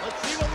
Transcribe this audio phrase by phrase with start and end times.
[0.00, 0.47] Let's see what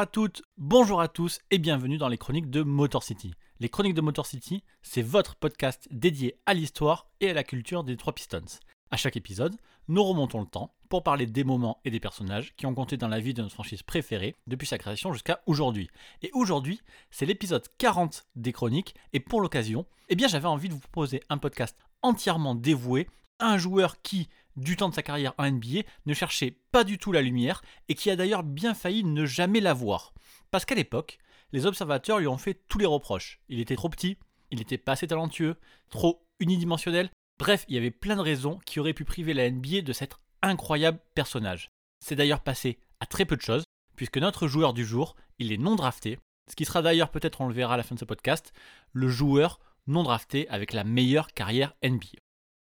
[0.00, 3.34] à toutes, bonjour à tous et bienvenue dans les chroniques de Motor City.
[3.58, 7.84] Les chroniques de Motor City, c'est votre podcast dédié à l'histoire et à la culture
[7.84, 8.60] des trois Pistons.
[8.90, 9.54] À chaque épisode,
[9.88, 13.08] nous remontons le temps pour parler des moments et des personnages qui ont compté dans
[13.08, 15.90] la vie de notre franchise préférée depuis sa création jusqu'à aujourd'hui.
[16.22, 16.80] Et aujourd'hui,
[17.10, 21.22] c'est l'épisode 40 des chroniques et pour l'occasion, eh bien j'avais envie de vous proposer
[21.28, 23.06] un podcast entièrement dévoué
[23.38, 26.98] à un joueur qui, du temps de sa carrière en NBA, ne cherchait pas du
[26.98, 30.12] tout la lumière et qui a d'ailleurs bien failli ne jamais la voir.
[30.50, 31.18] Parce qu'à l'époque,
[31.52, 33.40] les observateurs lui ont fait tous les reproches.
[33.48, 34.18] Il était trop petit,
[34.50, 35.56] il était pas assez talentueux,
[35.88, 37.10] trop unidimensionnel.
[37.38, 40.14] Bref, il y avait plein de raisons qui auraient pu priver la NBA de cet
[40.42, 41.70] incroyable personnage.
[42.04, 43.64] C'est d'ailleurs passé à très peu de choses,
[43.96, 46.18] puisque notre joueur du jour, il est non drafté,
[46.50, 48.52] ce qui sera d'ailleurs peut-être, on le verra à la fin de ce podcast,
[48.92, 52.18] le joueur non drafté avec la meilleure carrière NBA.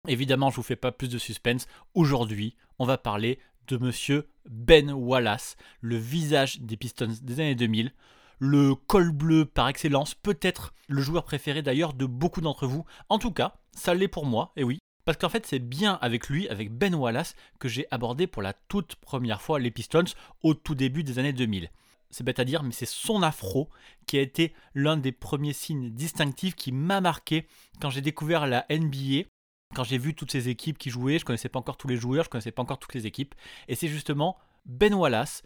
[0.07, 1.67] Évidemment, je vous fais pas plus de suspense.
[1.93, 7.91] Aujourd'hui, on va parler de monsieur Ben Wallace, le visage des Pistons des années 2000,
[8.39, 12.85] le col bleu par excellence, peut-être le joueur préféré d'ailleurs de beaucoup d'entre vous.
[13.09, 14.79] En tout cas, ça l'est pour moi, et oui.
[15.03, 18.53] Parce qu'en fait, c'est bien avec lui, avec Ben Wallace, que j'ai abordé pour la
[18.53, 20.05] toute première fois les Pistons
[20.41, 21.69] au tout début des années 2000.
[22.09, 23.69] C'est bête à dire, mais c'est son afro
[24.05, 27.45] qui a été l'un des premiers signes distinctifs qui m'a marqué
[27.81, 29.27] quand j'ai découvert la NBA
[29.75, 32.23] quand j'ai vu toutes ces équipes qui jouaient, je connaissais pas encore tous les joueurs,
[32.23, 33.35] je connaissais pas encore toutes les équipes.
[33.67, 35.43] Et c'est justement Ben Wallace,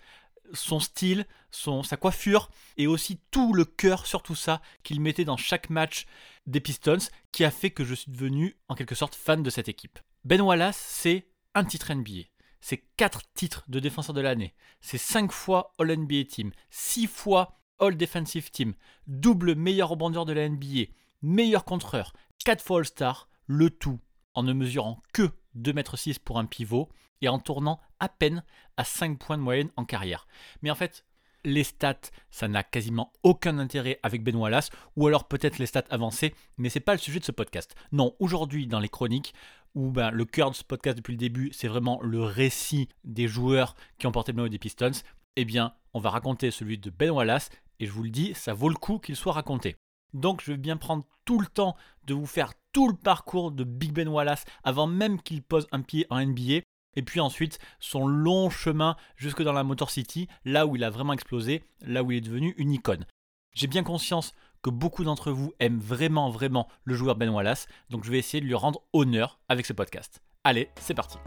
[0.53, 5.37] son style, sa coiffure et aussi tout le cœur sur tout ça qu'il mettait dans
[5.37, 6.05] chaque match
[6.45, 9.69] des Pistons qui a fait que je suis devenu en quelque sorte fan de cette
[9.69, 9.99] équipe.
[10.23, 12.27] Ben Wallace, c'est un titre NBA.
[12.61, 14.53] C'est quatre titres de défenseur de l'année.
[14.81, 18.75] C'est cinq fois All NBA Team, six fois All Defensive Team,
[19.07, 20.91] double meilleur rebondeur de la NBA,
[21.23, 22.13] meilleur contreur,
[22.45, 23.99] quatre fois All-Star, le tout
[24.33, 26.89] en ne mesurant que 2m6 pour un pivot
[27.21, 28.43] et en tournant à peine
[28.77, 30.27] à 5 points de moyenne en carrière.
[30.61, 31.05] Mais en fait,
[31.43, 35.83] les stats, ça n'a quasiment aucun intérêt avec Ben Wallace, ou alors peut-être les stats
[35.89, 37.75] avancées, mais c'est pas le sujet de ce podcast.
[37.91, 39.33] Non, aujourd'hui dans les chroniques,
[39.73, 43.27] où ben, le cœur de ce podcast depuis le début, c'est vraiment le récit des
[43.27, 44.91] joueurs qui ont porté le maillot des Pistons,
[45.35, 47.49] eh bien, on va raconter celui de Ben Wallace,
[47.79, 49.75] et je vous le dis, ça vaut le coup qu'il soit raconté.
[50.13, 53.63] Donc je vais bien prendre tout le temps de vous faire tout le parcours de
[53.63, 56.61] Big Ben Wallace avant même qu'il pose un pied en NBA.
[56.95, 60.89] Et puis ensuite, son long chemin jusque dans la Motor City, là où il a
[60.89, 63.05] vraiment explosé, là où il est devenu une icône.
[63.53, 68.03] J'ai bien conscience que beaucoup d'entre vous aiment vraiment, vraiment le joueur Ben Wallace, donc
[68.03, 70.21] je vais essayer de lui rendre honneur avec ce podcast.
[70.43, 71.17] Allez, c'est parti.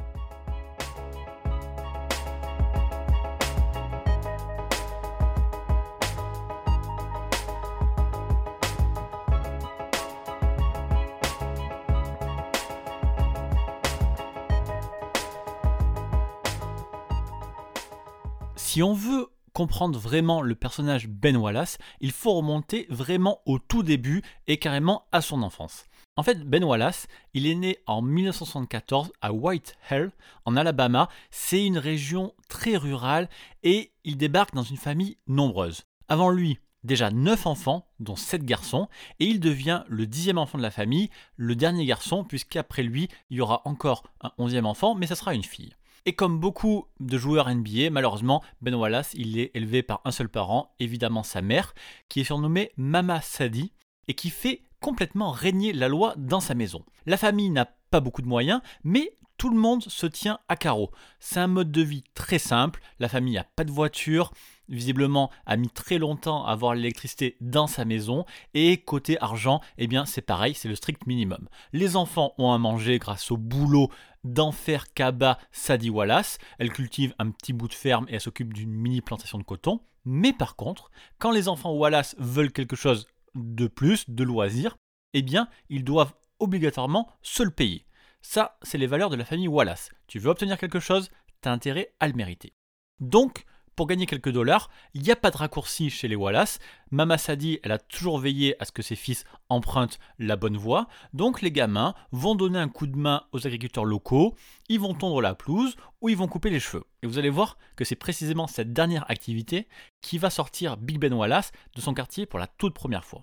[18.75, 23.85] Si on veut comprendre vraiment le personnage Ben Wallace, il faut remonter vraiment au tout
[23.85, 25.85] début et carrément à son enfance.
[26.17, 30.11] En fait, Ben Wallace, il est né en 1974 à White Hell,
[30.45, 31.09] en Alabama.
[31.31, 33.29] C'est une région très rurale
[33.63, 35.85] et il débarque dans une famille nombreuse.
[36.09, 38.89] Avant lui, déjà 9 enfants, dont 7 garçons,
[39.21, 43.37] et il devient le dixième enfant de la famille, le dernier garçon, puisqu'après lui, il
[43.37, 45.77] y aura encore un onzième enfant, mais ça sera une fille.
[46.07, 50.29] Et comme beaucoup de joueurs NBA, malheureusement, Ben Wallace, il est élevé par un seul
[50.29, 51.75] parent, évidemment sa mère,
[52.11, 53.73] qui est surnommée Mama Sadi,
[54.07, 56.85] et qui fait complètement régner la loi dans sa maison.
[57.07, 60.91] La famille n'a pas beaucoup de moyens, mais tout le monde se tient à carreau.
[61.21, 64.31] C'est un mode de vie très simple, la famille n'a pas de voiture,
[64.69, 68.25] visiblement a mis très longtemps à avoir l'électricité dans sa maison,
[68.55, 71.49] et côté argent, eh bien c'est pareil, c'est le strict minimum.
[71.73, 73.91] Les enfants ont à manger grâce au boulot
[74.25, 78.73] d'Enfer Kaba Sadi Wallace, elle cultive un petit bout de ferme et elle s'occupe d'une
[78.73, 83.67] mini plantation de coton, mais par contre, quand les enfants Wallace veulent quelque chose de
[83.67, 84.77] plus, de loisirs,
[85.13, 87.87] eh bien ils doivent obligatoirement se le payer.
[88.23, 89.91] Ça, c'est les valeurs de la famille Wallace.
[90.07, 91.11] Tu veux obtenir quelque chose,
[91.43, 92.55] t'as intérêt à le mériter.
[93.01, 93.45] Donc,
[93.77, 96.59] pour gagner quelques dollars, il n'y a pas de raccourci chez les Wallace.
[96.91, 100.87] Mama Sadi, elle a toujours veillé à ce que ses fils empruntent la bonne voie.
[101.13, 104.35] Donc les gamins vont donner un coup de main aux agriculteurs locaux,
[104.69, 106.85] ils vont tondre la pelouse ou ils vont couper les cheveux.
[107.03, 109.69] Et vous allez voir que c'est précisément cette dernière activité
[110.01, 113.23] qui va sortir Big Ben Wallace de son quartier pour la toute première fois.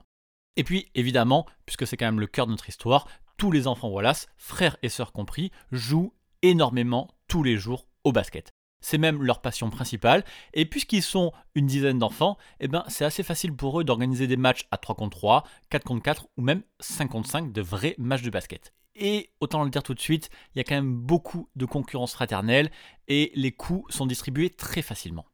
[0.57, 3.07] Et puis, évidemment, puisque c'est quand même le cœur de notre histoire,
[3.37, 8.51] tous les enfants Wallace, frères et sœurs compris, jouent énormément tous les jours au basket.
[8.81, 13.23] C'est même leur passion principale, et puisqu'ils sont une dizaine d'enfants, eh ben c'est assez
[13.23, 16.63] facile pour eux d'organiser des matchs à 3 contre 3, 4 contre 4 ou même
[16.79, 18.73] 5 contre 5 de vrais matchs de basket.
[18.95, 22.13] Et autant le dire tout de suite, il y a quand même beaucoup de concurrence
[22.13, 22.69] fraternelle
[23.07, 25.25] et les coups sont distribués très facilement.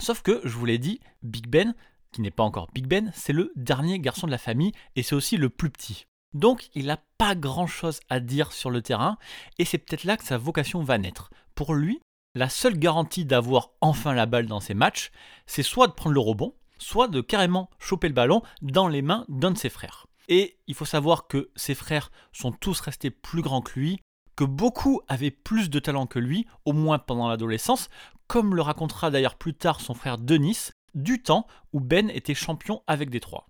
[0.00, 1.74] Sauf que, je vous l'ai dit, Big Ben,
[2.12, 5.14] qui n'est pas encore Big Ben, c'est le dernier garçon de la famille et c'est
[5.14, 6.06] aussi le plus petit.
[6.32, 9.16] Donc il n'a pas grand-chose à dire sur le terrain
[9.58, 11.30] et c'est peut-être là que sa vocation va naître.
[11.54, 12.00] Pour lui,
[12.34, 15.12] la seule garantie d'avoir enfin la balle dans ses matchs,
[15.46, 19.24] c'est soit de prendre le rebond, soit de carrément choper le ballon dans les mains
[19.28, 20.06] d'un de ses frères.
[20.28, 24.00] Et il faut savoir que ses frères sont tous restés plus grands que lui,
[24.36, 27.88] que beaucoup avaient plus de talent que lui, au moins pendant l'adolescence,
[28.26, 32.82] comme le racontera d'ailleurs plus tard son frère Denis, du temps où Ben était champion
[32.86, 33.46] avec Détroit.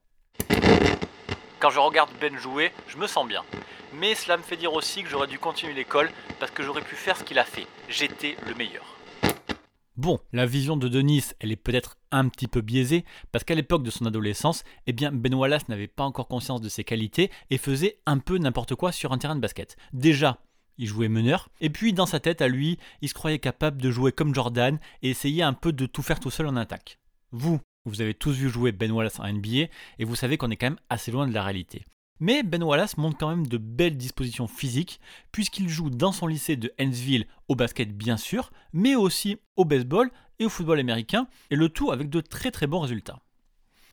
[1.64, 3.43] Quand je regarde Ben jouer, je me sens bien.
[3.94, 6.94] Mais cela me fait dire aussi que j'aurais dû continuer l'école parce que j'aurais pu
[6.94, 7.66] faire ce qu'il a fait.
[7.88, 8.84] J'étais le meilleur.
[9.96, 13.82] Bon, la vision de Denis, elle est peut-être un petit peu biaisée, parce qu'à l'époque
[13.82, 17.56] de son adolescence, eh bien Ben Wallace n'avait pas encore conscience de ses qualités et
[17.56, 19.78] faisait un peu n'importe quoi sur un terrain de basket.
[19.94, 20.40] Déjà,
[20.76, 23.90] il jouait meneur, et puis dans sa tête à lui, il se croyait capable de
[23.90, 26.99] jouer comme Jordan et essayer un peu de tout faire tout seul en attaque.
[27.32, 30.56] Vous, vous avez tous vu jouer Ben Wallace en NBA, et vous savez qu'on est
[30.56, 31.84] quand même assez loin de la réalité.
[32.20, 35.00] Mais Ben Wallace montre quand même de belles dispositions physiques,
[35.32, 40.10] puisqu'il joue dans son lycée de Hainesville au basket bien sûr, mais aussi au baseball
[40.38, 43.20] et au football américain, et le tout avec de très très bons résultats.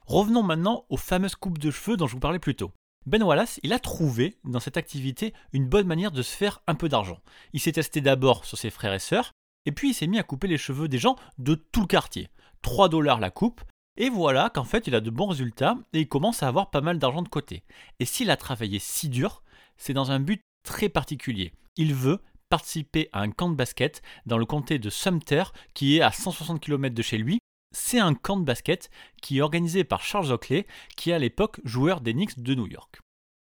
[0.06, 2.72] Revenons maintenant aux fameuses coupes de cheveux dont je vous parlais plus tôt.
[3.08, 6.76] Ben Wallace, il a trouvé dans cette activité une bonne manière de se faire un
[6.76, 7.20] peu d'argent.
[7.54, 9.32] Il s'est testé d'abord sur ses frères et sœurs,
[9.66, 12.30] et puis il s'est mis à couper les cheveux des gens de tout le quartier.
[12.62, 13.62] 3 dollars la coupe,
[13.98, 16.82] et voilà qu'en fait, il a de bons résultats et il commence à avoir pas
[16.82, 17.64] mal d'argent de côté.
[18.00, 19.44] Et s'il a travaillé si dur,
[19.78, 21.54] c'est dans un but très particulier.
[21.76, 25.44] Il veut participer à un camp de basket dans le comté de Sumter,
[25.74, 27.40] qui est à 160 km de chez lui.
[27.74, 28.90] C'est un camp de basket
[29.22, 30.68] qui est organisé par Charles Oakley,
[30.98, 33.00] qui est à l'époque joueur des Knicks de New York.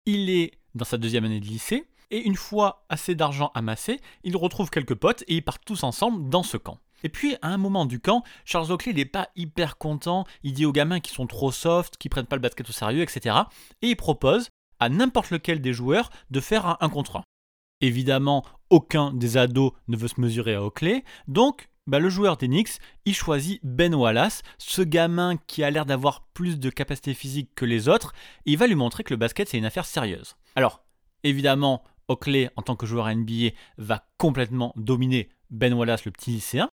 [0.04, 4.36] Il est dans sa deuxième année de lycée, et une fois assez d'argent amassé, il
[4.36, 6.78] retrouve quelques potes et ils partent tous ensemble dans ce camp.
[7.06, 10.24] Et puis, à un moment du camp, Charles Oakley n'est pas hyper content.
[10.42, 13.02] Il dit aux gamins qui sont trop soft, qui prennent pas le basket au sérieux,
[13.02, 13.36] etc.
[13.80, 14.48] Et il propose
[14.80, 17.22] à n'importe lequel des joueurs de faire un 1 contre 1.
[17.80, 22.80] Évidemment, aucun des ados ne veut se mesurer à Oakley, donc bah, le joueur d'Enix,
[23.04, 27.64] il choisit Ben Wallace, ce gamin qui a l'air d'avoir plus de capacité physique que
[27.64, 28.14] les autres,
[28.46, 30.34] et il va lui montrer que le basket c'est une affaire sérieuse.
[30.56, 30.84] Alors,
[31.22, 36.68] évidemment, Oakley, en tant que joueur NBA, va complètement dominer Ben Wallace, le petit lycéen,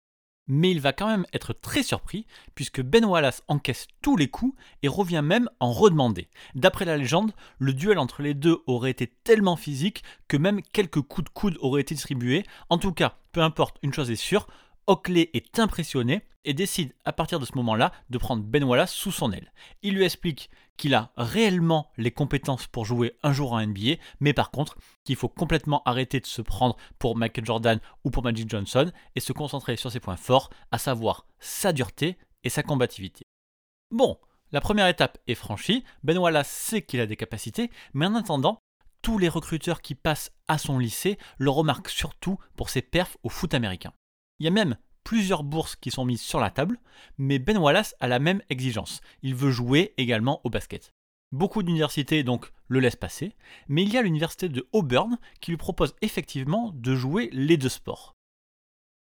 [0.48, 4.56] mais il va quand même être très surpris puisque Ben Wallace encaisse tous les coups
[4.82, 6.28] et revient même en redemander.
[6.54, 11.02] D'après la légende, le duel entre les deux aurait été tellement physique que même quelques
[11.02, 12.44] coups de coude auraient été distribués.
[12.70, 14.46] En tout cas, peu importe, une chose est sûre,
[14.88, 19.12] Oakley est impressionné et décide à partir de ce moment-là de prendre Ben Wallace sous
[19.12, 19.52] son aile.
[19.82, 20.48] Il lui explique
[20.78, 25.16] qu'il a réellement les compétences pour jouer un jour en NBA, mais par contre qu'il
[25.16, 29.34] faut complètement arrêter de se prendre pour Michael Jordan ou pour Magic Johnson et se
[29.34, 33.24] concentrer sur ses points forts, à savoir sa dureté et sa combativité.
[33.90, 34.18] Bon,
[34.52, 38.58] la première étape est franchie, Ben Wallace sait qu'il a des capacités, mais en attendant,
[39.02, 43.28] tous les recruteurs qui passent à son lycée le remarquent surtout pour ses perfs au
[43.28, 43.92] foot américain.
[44.40, 46.78] Il y a même plusieurs bourses qui sont mises sur la table,
[47.16, 49.00] mais Ben Wallace a la même exigence.
[49.22, 50.92] Il veut jouer également au basket.
[51.32, 53.32] Beaucoup d'universités donc le laissent passer,
[53.68, 57.68] mais il y a l'université de Auburn qui lui propose effectivement de jouer les deux
[57.68, 58.14] sports.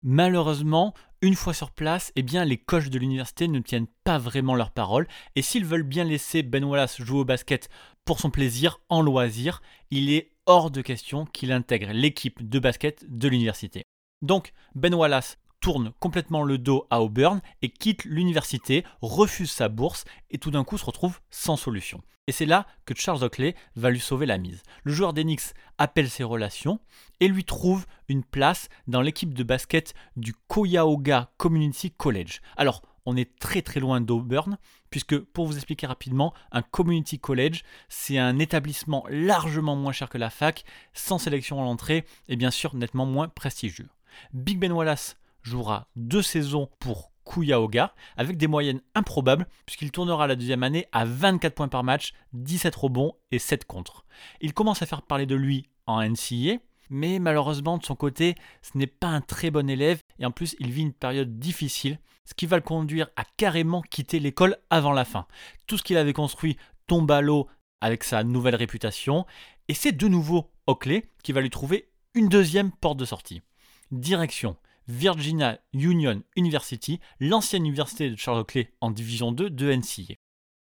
[0.04, 4.56] Malheureusement, une fois sur place, eh bien, les coachs de l'université ne tiennent pas vraiment
[4.56, 7.70] leur parole, et s'ils veulent bien laisser Ben Wallace jouer au basket
[8.06, 13.06] pour son plaisir, en loisir, il est hors de question qu'il intègre l'équipe de basket
[13.10, 13.84] de l'université.
[14.22, 20.06] Donc, Ben Wallace tourne complètement le dos à Auburn et quitte l'université, refuse sa bourse
[20.30, 22.02] et tout d'un coup se retrouve sans solution.
[22.28, 24.62] Et c'est là que Charles Oakley va lui sauver la mise.
[24.84, 26.80] Le joueur d'Enix appelle ses relations
[27.20, 32.42] et lui trouve une place dans l'équipe de basket du Cuyahoga Community College.
[32.58, 34.58] Alors, on est très très loin d'Auburn,
[34.90, 40.18] puisque pour vous expliquer rapidement, un community college, c'est un établissement largement moins cher que
[40.18, 43.88] la fac, sans sélection à l'entrée et bien sûr nettement moins prestigieux.
[44.34, 50.36] Big Ben Wallace jouera deux saisons pour Kuyahoga avec des moyennes improbables puisqu'il tournera la
[50.36, 54.06] deuxième année à 24 points par match, 17 rebonds et 7 contre.
[54.42, 56.58] Il commence à faire parler de lui en NCAA,
[56.90, 60.56] mais malheureusement de son côté, ce n'est pas un très bon élève et en plus
[60.60, 64.94] il vit une période difficile, ce qui va le conduire à carrément quitter l'école avant
[64.94, 65.28] la fin.
[65.66, 66.58] Tout ce qu'il avait construit
[66.88, 67.48] tombe à l'eau
[67.82, 69.26] avec sa nouvelle réputation
[69.68, 73.42] et c'est de nouveau Oakley qui va lui trouver une deuxième porte de sortie.
[73.92, 74.58] Direction
[74.90, 80.16] Virginia Union University, l'ancienne université de Charles Oakley en division 2 de NCAA.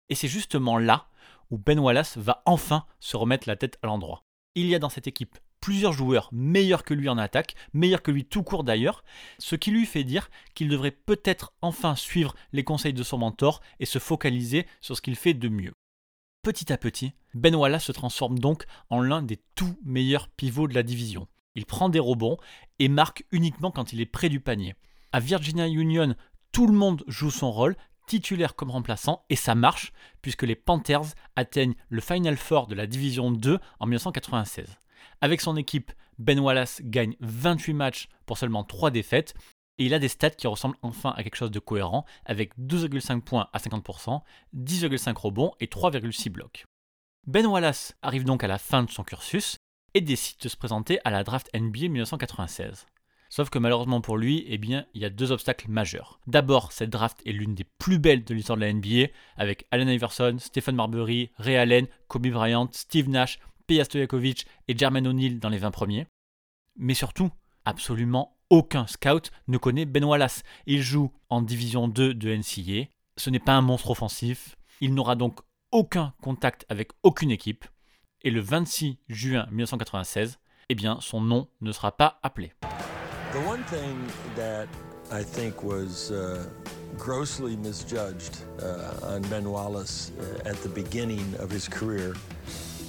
[0.09, 1.09] Et c'est justement là
[1.51, 4.25] où Ben Wallace va enfin se remettre la tête à l'endroit.
[4.55, 8.13] Il y a dans cette équipe plusieurs joueurs meilleurs que lui en attaque, meilleurs que
[8.13, 9.03] lui tout court d'ailleurs,
[9.39, 13.61] ce qui lui fait dire qu'il devrait peut-être enfin suivre les conseils de son mentor
[13.81, 15.73] et se focaliser sur ce qu'il fait de mieux.
[16.43, 20.75] Petit à petit, Ben Wallace se transforme donc en l'un des tout meilleurs pivots de
[20.75, 21.27] la division.
[21.57, 22.37] Il prend des rebonds
[22.79, 24.77] et marque uniquement quand il est près du panier.
[25.13, 26.15] À Virginia Union,
[26.53, 31.15] tout le monde joue son rôle, titulaire comme remplaçant, et ça marche, puisque les Panthers
[31.35, 34.79] atteignent le Final Four de la Division 2 en 1996.
[35.21, 39.35] Avec son équipe, Ben Wallace gagne 28 matchs pour seulement 3 défaites,
[39.79, 43.23] et il a des stats qui ressemblent enfin à quelque chose de cohérent, avec 12,5
[43.23, 44.23] points à 50%,
[44.55, 46.65] 10,5 rebonds et 3,6 blocs.
[47.27, 49.57] Ben Wallace arrive donc à la fin de son cursus,
[49.97, 52.87] et décide de se présenter à la draft NBA 1996.
[53.31, 56.21] Sauf que malheureusement pour lui, eh bien, il y a deux obstacles majeurs.
[56.27, 59.89] D'abord, cette draft est l'une des plus belles de l'histoire de la NBA, avec Allen
[59.89, 65.49] Iverson, Stephen Marbury, Ray Allen, Kobe Bryant, Steve Nash, Peja Stojakovic et Jermaine O'Neal dans
[65.49, 66.07] les 20 premiers.
[66.77, 67.31] Mais surtout,
[67.65, 70.43] absolument aucun scout ne connaît Ben Wallace.
[70.67, 72.91] Il joue en division 2 de NCAA.
[73.17, 74.57] Ce n'est pas un monstre offensif.
[74.83, 75.41] Il n'aura donc
[75.73, 77.65] aucun contact avec aucune équipe
[78.23, 82.53] et le 26 juin 1996, eh bien, son nom ne sera pas appelé.
[83.33, 83.97] The one thing
[84.37, 84.67] that
[85.13, 86.45] I think was uh,
[86.99, 92.15] grossly misjudged uh, on Ben Wallace uh, at the beginning of his career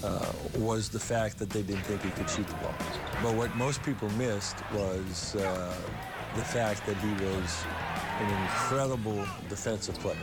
[0.04, 0.26] uh,
[0.60, 2.74] was the fact that they didn't think he could shoot the ball.
[3.22, 5.74] But what most people missed was uh,
[6.36, 7.64] the fact that he was
[8.20, 10.18] an incredible defensive player.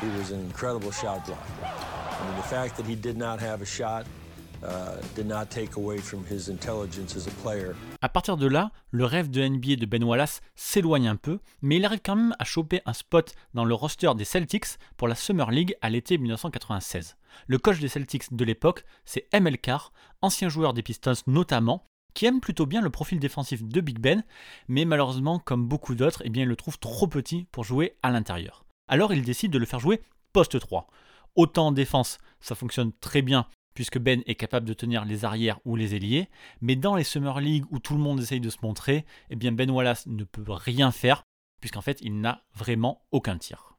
[0.00, 1.95] He was an incredible shot blocker.
[2.18, 4.06] I mean, the fact that he did not have a shot
[5.14, 7.74] did not take away from his intelligence as a player.
[8.00, 11.76] À partir de là, le rêve de NBA de Ben Wallace s'éloigne un peu, mais
[11.76, 15.14] il arrive quand même à choper un spot dans le roster des Celtics pour la
[15.14, 17.16] Summer League à l'été 1996.
[17.46, 19.92] Le coach des Celtics de l'époque, c'est ML Carr,
[20.22, 24.24] ancien joueur des Pistons notamment, qui aime plutôt bien le profil défensif de Big Ben,
[24.68, 28.64] mais malheureusement, comme beaucoup d'autres, eh il le trouve trop petit pour jouer à l'intérieur.
[28.88, 30.00] Alors il décide de le faire jouer
[30.32, 30.88] poste 3.
[31.36, 35.60] Autant en défense, ça fonctionne très bien puisque Ben est capable de tenir les arrières
[35.66, 36.30] ou les ailiers,
[36.62, 39.52] mais dans les Summer League où tout le monde essaye de se montrer, eh bien
[39.52, 41.22] Ben Wallace ne peut rien faire,
[41.60, 43.76] puisqu'en fait il n'a vraiment aucun tir.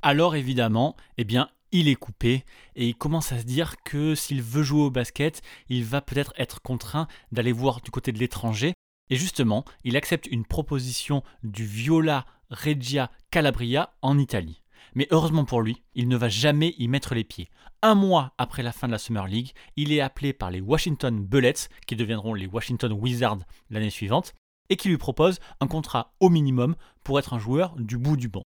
[0.00, 2.44] Alors évidemment, eh bien il est coupé
[2.76, 6.32] et il commence à se dire que s'il veut jouer au basket, il va peut-être
[6.36, 8.74] être contraint d'aller voir du côté de l'étranger.
[9.10, 14.62] Et justement, il accepte une proposition du Viola Regia Calabria en Italie.
[14.94, 17.48] Mais heureusement pour lui, il ne va jamais y mettre les pieds.
[17.82, 21.24] Un mois après la fin de la Summer League, il est appelé par les Washington
[21.24, 23.40] Bullets, qui deviendront les Washington Wizards
[23.70, 24.34] l'année suivante,
[24.68, 26.74] et qui lui propose un contrat au minimum
[27.04, 28.42] pour être un joueur du bout du banc.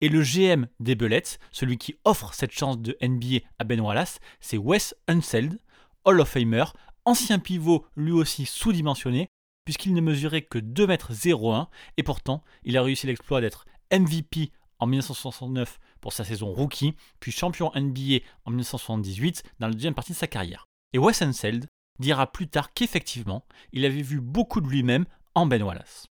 [0.00, 4.20] Et le GM des Bullets, celui qui offre cette chance de NBA à Ben Wallace,
[4.40, 5.58] c'est Wes Unseld,
[6.04, 6.64] Hall of Famer,
[7.04, 9.28] ancien pivot lui aussi sous-dimensionné,
[9.64, 15.78] puisqu'il ne mesurait que 2m01, et pourtant il a réussi l'exploit d'être MVP en 1969
[16.00, 20.26] pour sa saison rookie, puis champion NBA en 1978 dans la deuxième partie de sa
[20.26, 20.66] carrière.
[20.92, 21.66] Et Wes Unseld
[21.98, 26.06] dira plus tard qu'effectivement, il avait vu beaucoup de lui-même en Ben Wallace.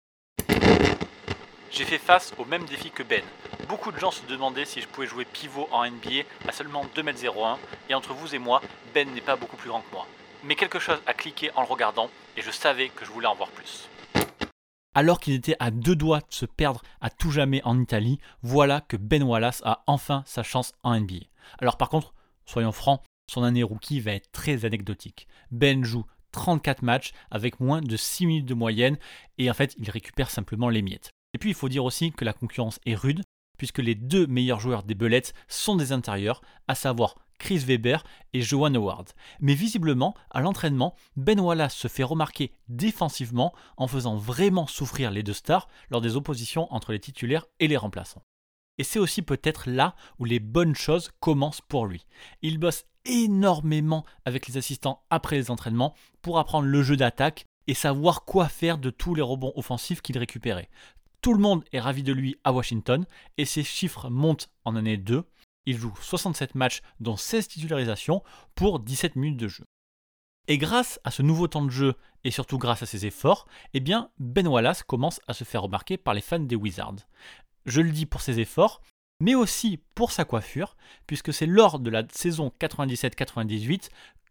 [1.70, 3.22] J'ai fait face au même défi que Ben.
[3.68, 7.58] Beaucoup de gens se demandaient si je pouvais jouer pivot en NBA à seulement 2m01,
[7.88, 8.62] et entre vous et moi,
[8.94, 10.06] Ben n'est pas beaucoup plus grand que moi.
[10.44, 13.34] Mais quelque chose a cliqué en le regardant, et je savais que je voulais en
[13.34, 13.88] voir plus.
[14.94, 18.80] Alors qu'il était à deux doigts de se perdre à tout jamais en Italie, voilà
[18.80, 21.26] que Ben Wallace a enfin sa chance en NBA.
[21.58, 22.14] Alors par contre,
[22.46, 25.26] soyons francs, son année rookie va être très anecdotique.
[25.50, 28.98] Ben joue 34 matchs avec moins de 6 minutes de moyenne
[29.38, 31.10] et en fait il récupère simplement les miettes.
[31.34, 33.22] Et puis il faut dire aussi que la concurrence est rude
[33.58, 38.42] puisque les deux meilleurs joueurs des Bullets sont des intérieurs, à savoir Chris Weber et
[38.42, 39.10] Joan Howard.
[39.40, 45.22] Mais visiblement, à l'entraînement, Ben Wallace se fait remarquer défensivement en faisant vraiment souffrir les
[45.22, 48.22] deux stars lors des oppositions entre les titulaires et les remplaçants.
[48.78, 52.06] Et c'est aussi peut-être là où les bonnes choses commencent pour lui.
[52.42, 57.74] Il bosse énormément avec les assistants après les entraînements pour apprendre le jeu d'attaque et
[57.74, 60.68] savoir quoi faire de tous les rebonds offensifs qu'il récupérait.
[61.22, 63.06] Tout le monde est ravi de lui à Washington
[63.38, 65.24] et ses chiffres montent en année 2.
[65.66, 68.22] Il joue 67 matchs dont 16 titularisations
[68.54, 69.64] pour 17 minutes de jeu.
[70.46, 73.80] Et grâce à ce nouveau temps de jeu et surtout grâce à ses efforts, eh
[73.80, 77.06] bien Ben Wallace commence à se faire remarquer par les fans des Wizards.
[77.64, 78.82] Je le dis pour ses efforts,
[79.20, 83.88] mais aussi pour sa coiffure, puisque c'est lors de la saison 97-98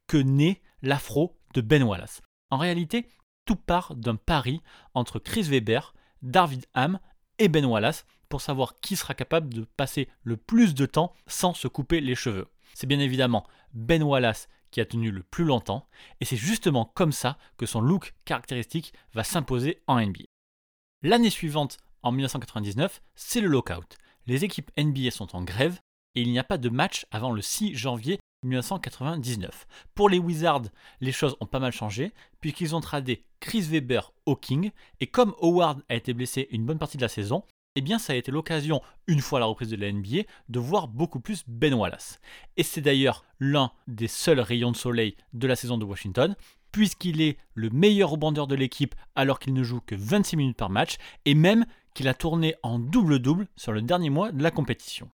[0.08, 2.22] que naît l'afro de Ben Wallace.
[2.52, 3.08] En réalité,
[3.46, 4.62] tout part d'un pari
[4.94, 7.00] entre Chris Weber, David Ham
[7.40, 11.54] et Ben Wallace pour savoir qui sera capable de passer le plus de temps sans
[11.54, 12.48] se couper les cheveux.
[12.74, 15.88] C'est bien évidemment Ben Wallace qui a tenu le plus longtemps,
[16.20, 20.24] et c'est justement comme ça que son look caractéristique va s'imposer en NBA.
[21.04, 24.00] L'année suivante, en 1999, c'est le lockout.
[24.26, 25.80] Les équipes NBA sont en grève
[26.16, 29.68] et il n'y a pas de match avant le 6 janvier 1999.
[29.94, 30.70] Pour les Wizards,
[31.02, 34.72] les choses ont pas mal changé puisqu'ils ont tradé Chris Weber au King
[35.02, 37.44] et comme Howard a été blessé une bonne partie de la saison,
[37.76, 40.88] eh bien ça a été l'occasion, une fois la reprise de la NBA, de voir
[40.88, 42.20] beaucoup plus Ben Wallace.
[42.58, 46.36] Et c'est d'ailleurs l'un des seuls rayons de soleil de la saison de Washington,
[46.72, 50.70] puisqu'il est le meilleur rebondeur de l'équipe alors qu'il ne joue que 26 minutes par
[50.70, 55.10] match, et même qu'il a tourné en double-double sur le dernier mois de la compétition.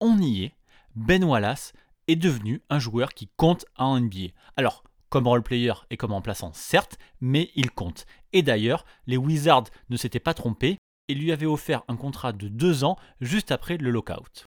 [0.00, 0.54] On y est,
[0.94, 1.72] Ben Wallace
[2.08, 4.32] est devenu un joueur qui compte en NBA.
[4.56, 8.06] Alors, comme role-player et comme remplaçant, certes, mais il compte.
[8.32, 12.48] Et d'ailleurs, les Wizards ne s'étaient pas trompés, et lui avait offert un contrat de
[12.48, 14.46] deux ans juste après le lockout.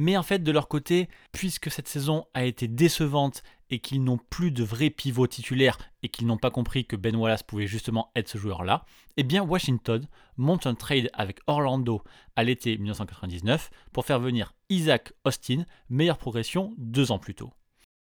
[0.00, 4.20] Mais en fait, de leur côté, puisque cette saison a été décevante et qu'ils n'ont
[4.30, 8.12] plus de vrais pivots titulaires et qu'ils n'ont pas compris que Ben Wallace pouvait justement
[8.14, 8.84] être ce joueur-là,
[9.16, 12.02] eh bien Washington monte un trade avec Orlando
[12.36, 17.52] à l'été 1999 pour faire venir Isaac Austin, meilleure progression deux ans plus tôt.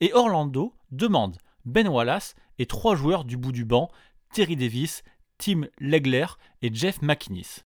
[0.01, 3.89] Et Orlando demande Ben Wallace et trois joueurs du bout du banc,
[4.33, 5.03] Terry Davis,
[5.37, 6.27] Tim Legler
[6.61, 7.63] et Jeff McInnes.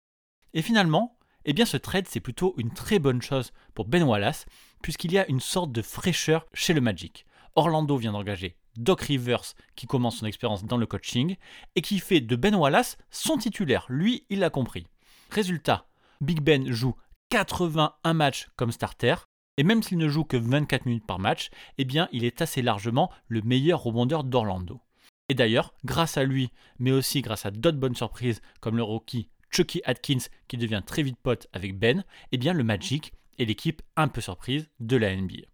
[0.54, 4.46] Et finalement, eh bien ce trade c'est plutôt une très bonne chose pour Ben Wallace,
[4.82, 7.26] puisqu'il y a une sorte de fraîcheur chez le Magic.
[7.56, 11.36] Orlando vient d'engager Doc Rivers qui commence son expérience dans le coaching
[11.76, 13.86] et qui fait de Ben Wallace son titulaire.
[13.90, 14.88] Lui, il l'a compris.
[15.32, 15.88] Résultat,
[16.22, 16.96] Big Ben joue
[17.30, 19.16] 81 matchs comme starter
[19.58, 22.62] et même s'il ne joue que 24 minutes par match, eh bien il est assez
[22.62, 24.80] largement le meilleur rebondeur d'Orlando.
[25.28, 29.30] Et d'ailleurs, grâce à lui, mais aussi grâce à d'autres bonnes surprises comme le rookie
[29.52, 33.82] Chucky Atkins qui devient très vite pote avec Ben, eh bien le Magic est l'équipe
[33.96, 35.48] un peu surprise de la NBA.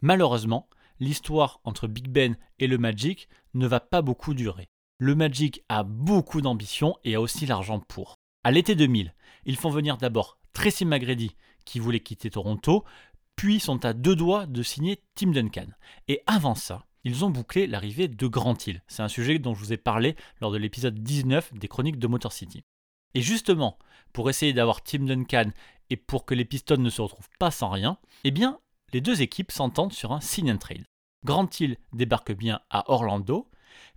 [0.00, 0.68] Malheureusement,
[1.00, 4.68] l'histoire entre Big Ben et le Magic ne va pas beaucoup durer.
[4.98, 8.16] Le Magic a beaucoup d'ambition et a aussi l'argent pour.
[8.44, 12.84] À l'été 2000, ils font venir d'abord Tracy McGrady qui voulait quitter Toronto,
[13.36, 15.66] puis sont à deux doigts de signer Tim Duncan.
[16.08, 18.82] Et avant ça, ils ont bouclé l'arrivée de Grant Hill.
[18.86, 22.06] C'est un sujet dont je vous ai parlé lors de l'épisode 19 des chroniques de
[22.06, 22.62] Motor City.
[23.14, 23.78] Et justement,
[24.12, 25.50] pour essayer d'avoir Tim Duncan
[25.90, 28.58] et pour que les Pistons ne se retrouvent pas sans rien, eh bien,
[28.92, 30.84] les deux équipes s'entendent sur un sign and trade.
[31.24, 33.48] Grant Hill débarque bien à Orlando,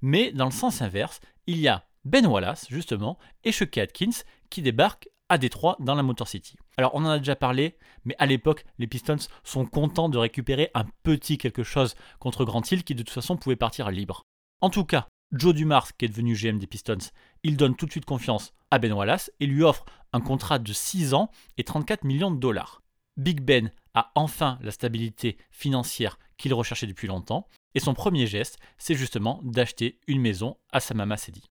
[0.02, 4.62] mais dans le sens inverse, il y a Ben Wallace, justement, et Chucky Atkins qui
[4.62, 6.56] débarquent à Détroit dans la Motor City.
[6.78, 10.70] Alors on en a déjà parlé, mais à l'époque, les Pistons sont contents de récupérer
[10.76, 14.22] un petit quelque chose contre Grant Hill qui de toute façon pouvait partir libre.
[14.62, 16.98] En tout cas, Joe Dumars, qui est devenu GM des Pistons,
[17.46, 20.74] il donne tout de suite confiance à Ben Wallace et lui offre un contrat de
[20.74, 22.82] 6 ans et 34 millions de dollars.
[23.18, 28.58] Big Ben a enfin la stabilité financière qu'il recherchait depuis longtemps, et son premier geste,
[28.80, 31.44] c'est justement d'acheter une maison à sa maman Sedi.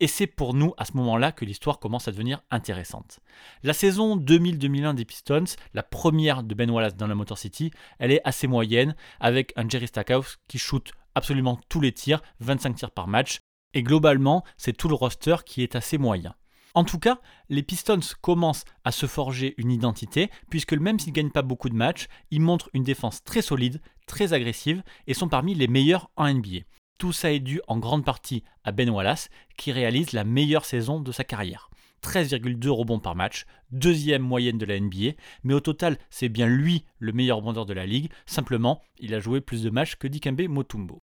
[0.00, 3.20] Et c'est pour nous à ce moment-là que l'histoire commence à devenir intéressante.
[3.62, 8.10] La saison 2000-2001 des Pistons, la première de Ben Wallace dans la Motor City, elle
[8.10, 12.90] est assez moyenne, avec un Jerry Stackhouse qui shoot absolument tous les tirs, 25 tirs
[12.90, 13.41] par match,
[13.74, 16.34] et globalement, c'est tout le roster qui est assez moyen.
[16.74, 17.18] En tout cas,
[17.50, 21.68] les Pistons commencent à se forger une identité, puisque même s'ils ne gagnent pas beaucoup
[21.68, 26.10] de matchs, ils montrent une défense très solide, très agressive, et sont parmi les meilleurs
[26.16, 26.60] en NBA.
[26.98, 31.00] Tout ça est dû en grande partie à Ben Wallace, qui réalise la meilleure saison
[31.00, 31.68] de sa carrière.
[32.02, 35.12] 13,2 rebonds par match, deuxième moyenne de la NBA,
[35.44, 39.20] mais au total, c'est bien lui le meilleur rebondeur de la ligue, simplement, il a
[39.20, 40.98] joué plus de matchs que Dikembe Motumbo.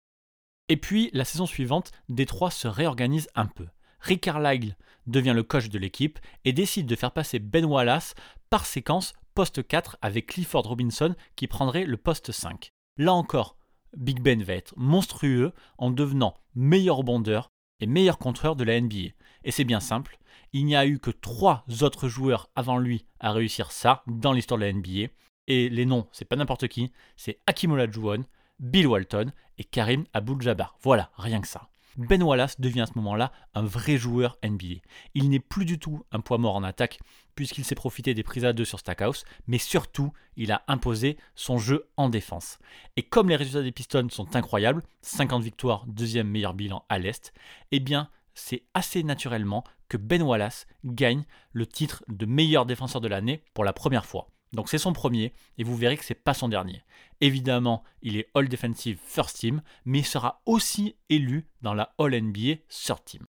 [0.68, 3.66] Et puis, la saison suivante, Détroit se réorganise un peu.
[4.00, 4.76] Rick Carlisle
[5.06, 8.14] devient le coach de l'équipe et décide de faire passer Ben Wallace
[8.50, 12.72] par séquence poste 4 avec Clifford Robinson qui prendrait le poste 5.
[12.96, 13.56] Là encore,
[13.96, 17.50] Big Ben va être monstrueux en devenant meilleur rebondeur
[17.80, 19.12] et meilleur contreur de la NBA.
[19.44, 20.18] Et c'est bien simple,
[20.52, 24.58] il n'y a eu que trois autres joueurs avant lui à réussir ça dans l'histoire
[24.58, 25.12] de la NBA.
[25.48, 28.24] Et les noms, c'est pas n'importe qui, c'est Hakim Olajuwon,
[28.58, 30.76] Bill Walton et Karim Abdul-Jabbar.
[30.82, 31.68] Voilà, rien que ça.
[31.96, 34.82] Ben Wallace devient à ce moment-là un vrai joueur NBA.
[35.14, 36.98] Il n'est plus du tout un poids mort en attaque,
[37.34, 41.56] puisqu'il s'est profité des prises à deux sur Stackhouse, mais surtout, il a imposé son
[41.56, 42.58] jeu en défense.
[42.96, 47.32] Et comme les résultats des Pistons sont incroyables, 50 victoires, deuxième meilleur bilan à l'Est,
[47.72, 53.08] eh bien, c'est assez naturellement que Ben Wallace gagne le titre de meilleur défenseur de
[53.08, 54.28] l'année pour la première fois.
[54.56, 56.82] Donc c'est son premier et vous verrez que c'est pas son dernier.
[57.20, 62.18] Évidemment, il est All Defensive First Team, mais il sera aussi élu dans la All
[62.18, 63.26] NBA Third Team.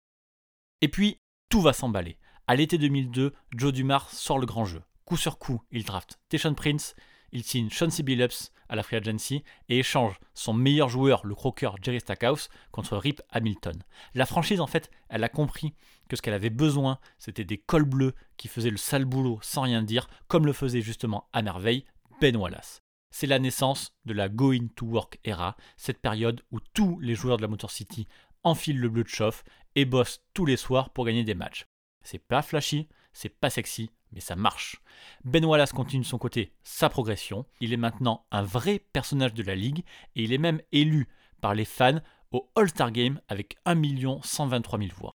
[0.82, 2.18] Et puis, tout va s'emballer.
[2.48, 4.82] À l'été 2002, Joe Dumars sort le grand jeu.
[5.06, 6.96] Coup sur coup, il draft Teshon Prince,
[7.32, 11.76] il signe Chauncey Billups à la Free Agency et échange son meilleur joueur, le croqueur
[11.82, 13.84] Jerry Stackhouse, contre Rip Hamilton.
[14.14, 15.74] La franchise, en fait, elle a compris
[16.08, 19.62] que ce qu'elle avait besoin, c'était des cols bleus qui faisaient le sale boulot sans
[19.62, 21.86] rien dire, comme le faisait justement à merveille
[22.20, 22.82] Ben Wallace.
[23.12, 27.38] C'est la naissance de la Going to Work era, cette période où tous les joueurs
[27.38, 28.08] de la Motor City
[28.44, 29.44] enfilent le bleu de chauffe
[29.76, 31.66] et bossent tous les soirs pour gagner des matchs.
[32.04, 34.82] C'est pas flashy, c'est pas sexy, mais ça marche.
[35.24, 37.46] Ben Wallace continue de son côté sa progression.
[37.60, 39.84] Il est maintenant un vrai personnage de la ligue
[40.16, 41.08] et il est même élu
[41.42, 42.00] par les fans
[42.32, 43.82] au All-Star Game avec 1
[44.24, 45.14] 123 000 voix.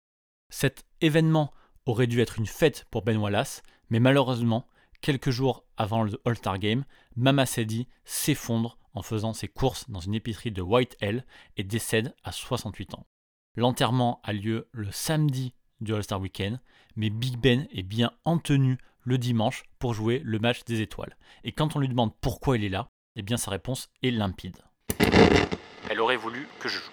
[0.49, 1.53] Cet événement
[1.85, 4.67] aurait dû être une fête pour Ben Wallace, mais malheureusement,
[5.01, 10.15] quelques jours avant le All-Star Game, Mama Sedi s'effondre en faisant ses courses dans une
[10.15, 11.25] épicerie de White Hell
[11.57, 13.05] et décède à 68 ans.
[13.55, 16.59] L'enterrement a lieu le samedi du All-Star Weekend,
[16.95, 21.15] mais Big Ben est bien en tenue le dimanche pour jouer le match des étoiles.
[21.43, 24.57] Et quand on lui demande pourquoi il est là, eh bien sa réponse est limpide.
[25.89, 26.91] Elle aurait voulu que je joue.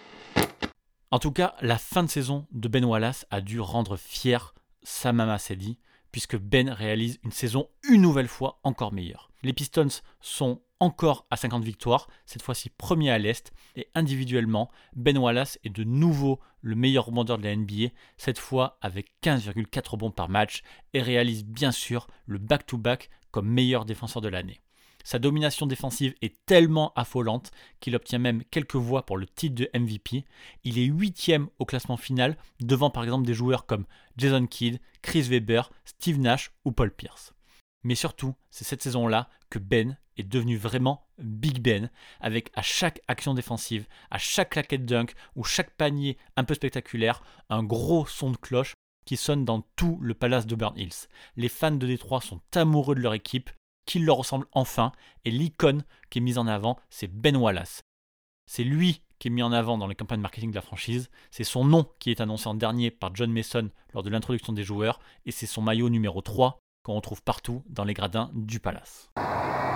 [1.10, 5.12] En tout cas, la fin de saison de Ben Wallace a dû rendre fier sa
[5.12, 5.78] maman Sedi,
[6.10, 9.30] puisque Ben réalise une saison une nouvelle fois encore meilleure.
[9.42, 15.16] Les Pistons sont encore à 50 victoires, cette fois-ci premier à l'Est, et individuellement, Ben
[15.16, 20.10] Wallace est de nouveau le meilleur rebondeur de la NBA, cette fois avec 15,4 rebonds
[20.10, 24.60] par match, et réalise bien sûr le back-to-back comme meilleur défenseur de l'année.
[25.04, 29.70] Sa domination défensive est tellement affolante qu'il obtient même quelques voix pour le titre de
[29.78, 30.24] MVP.
[30.64, 35.22] Il est huitième au classement final, devant par exemple des joueurs comme Jason Kidd, Chris
[35.22, 37.34] Weber, Steve Nash ou Paul Pierce.
[37.84, 41.90] Mais surtout, c'est cette saison-là que Ben est devenu vraiment Big Ben,
[42.20, 47.22] avec à chaque action défensive, à chaque claquette dunk ou chaque panier un peu spectaculaire,
[47.48, 51.08] un gros son de cloche qui sonne dans tout le palace de Burn Hills.
[51.36, 53.50] Les fans de Détroit sont amoureux de leur équipe,
[53.84, 54.92] qu'ils leur ressemblent enfin,
[55.24, 57.82] et l'icône qui est mise en avant, c'est Ben Wallace.
[58.46, 61.44] C'est lui qui est mis en avant dans les campagnes marketing de la franchise, c'est
[61.44, 64.98] son nom qui est annoncé en dernier par John Mason lors de l'introduction des joueurs,
[65.26, 69.10] et c'est son maillot numéro 3 qu'on retrouve partout dans les gradins du palace.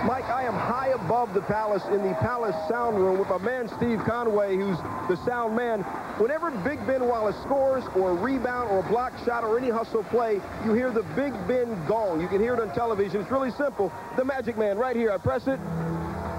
[0.05, 3.67] Mike, I am high above the palace in the palace sound room with my man
[3.67, 4.77] Steve Conway, who's
[5.09, 5.81] the sound man.
[6.17, 10.03] Whenever Big Ben Wallace scores or a rebound or a block shot or any hustle
[10.03, 12.21] play, you hear the Big Ben gong.
[12.21, 13.21] You can hear it on television.
[13.21, 13.91] It's really simple.
[14.15, 15.11] The Magic Man right here.
[15.11, 15.59] I press it.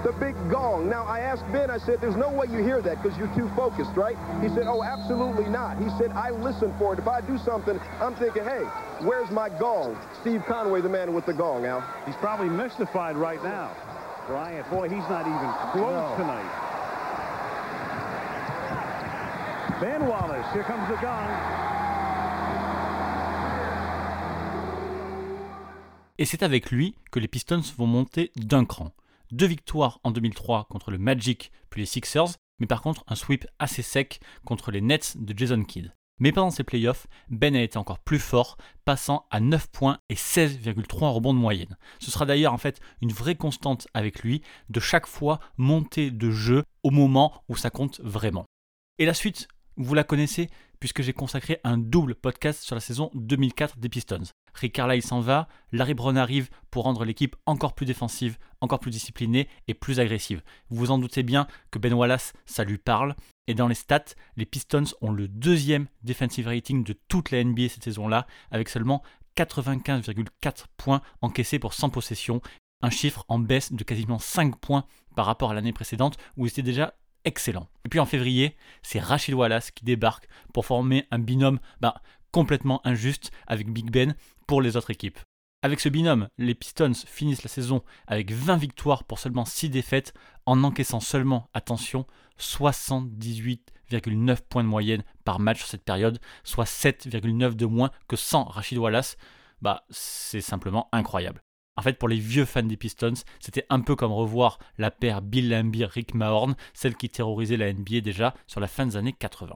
[0.03, 0.87] The big gong.
[0.87, 3.51] Now, I asked Ben, I said, there's no way you hear that because you're too
[3.53, 4.15] focused, right?
[4.41, 5.77] He said, oh, absolutely not.
[5.77, 6.99] He said, I listen for it.
[6.99, 8.63] If I do something, I'm thinking, hey,
[9.01, 9.97] where's my gong?
[10.21, 11.83] Steve Conway, the man with the gong, Al.
[12.05, 13.71] He's probably mystified right now.
[14.27, 16.47] Bryant, boy, he's not even close tonight.
[19.81, 21.29] Ben Wallace, here comes the gong.
[26.17, 28.91] Et c'est avec lui que les Pistons vont monter d'un cran.
[29.31, 33.45] Deux victoires en 2003 contre le Magic puis les Sixers, mais par contre un sweep
[33.59, 35.93] assez sec contre les Nets de Jason Kidd.
[36.19, 40.15] Mais pendant ces playoffs, Ben a été encore plus fort, passant à 9 points et
[40.15, 41.77] 16,3 rebonds de moyenne.
[41.99, 46.31] Ce sera d'ailleurs en fait une vraie constante avec lui, de chaque fois monter de
[46.31, 48.45] jeu au moment où ça compte vraiment.
[48.97, 53.11] Et la suite, vous la connaissez, puisque j'ai consacré un double podcast sur la saison
[53.13, 54.23] 2004 des Pistons.
[54.53, 58.91] Rick Carlisle s'en va, Larry Brown arrive pour rendre l'équipe encore plus défensive, encore plus
[58.91, 60.41] disciplinée et plus agressive.
[60.69, 63.15] Vous vous en doutez bien que Ben Wallace, ça lui parle.
[63.47, 67.69] Et dans les stats, les Pistons ont le deuxième defensive rating de toute la NBA
[67.69, 69.03] cette saison-là, avec seulement
[69.37, 72.41] 95,4 points encaissés pour 100 possessions,
[72.81, 76.49] un chiffre en baisse de quasiment 5 points par rapport à l'année précédente où ils
[76.49, 76.93] étaient déjà
[77.25, 77.67] excellent.
[77.85, 82.01] Et puis en février, c'est Rachid Wallace qui débarque pour former un binôme bah,
[82.31, 84.15] complètement injuste avec Big Ben
[84.47, 85.19] pour les autres équipes.
[85.61, 90.13] Avec ce binôme, les Pistons finissent la saison avec 20 victoires pour seulement 6 défaites
[90.45, 92.05] en encaissant seulement, attention,
[92.39, 98.45] 78,9 points de moyenne par match sur cette période, soit 7,9 de moins que sans
[98.45, 99.17] Rachid Wallace.
[99.61, 101.41] Bah, c'est simplement incroyable.
[101.79, 105.21] En fait, pour les vieux fans des Pistons, c'était un peu comme revoir la paire
[105.21, 109.55] Bill Laimbeer-Rick Mahorn, celle qui terrorisait la NBA déjà sur la fin des années 80.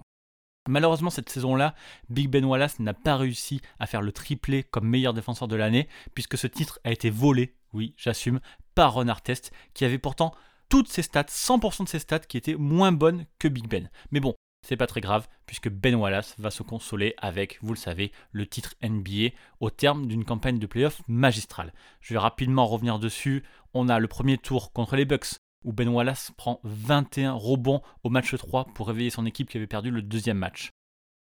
[0.69, 1.75] Malheureusement, cette saison-là,
[2.07, 5.89] Big Ben Wallace n'a pas réussi à faire le triplé comme meilleur défenseur de l'année,
[6.15, 8.39] puisque ce titre a été volé, oui, j'assume,
[8.73, 10.33] par Ron Artest, qui avait pourtant
[10.69, 13.89] toutes ses stats, 100% de ses stats, qui étaient moins bonnes que Big Ben.
[14.11, 14.33] Mais bon,
[14.77, 18.75] pas très grave, puisque Ben Wallace va se consoler avec, vous le savez, le titre
[18.83, 21.73] NBA au terme d'une campagne de playoff magistrale.
[22.01, 23.43] Je vais rapidement revenir dessus.
[23.73, 28.09] On a le premier tour contre les Bucks, où Ben Wallace prend 21 rebonds au
[28.09, 30.71] match 3 pour réveiller son équipe qui avait perdu le deuxième match.